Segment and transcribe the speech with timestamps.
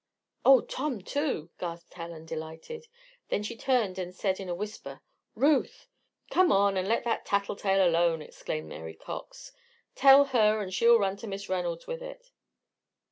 [0.43, 2.87] "Oh, Tom, too!" gasped Helen, delighted.
[3.29, 5.01] Then she turned and said, in a whisper:
[5.35, 5.85] "Ruth!"
[6.31, 9.51] "Come on and let that tattle tale alone!" exclaimed Mary Cox.
[9.93, 12.31] "Tell her, and she'll run to Miss Reynolds with it."